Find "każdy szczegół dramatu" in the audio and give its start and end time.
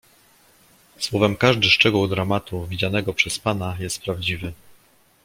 1.37-2.65